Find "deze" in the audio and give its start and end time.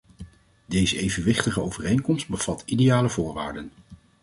0.65-0.97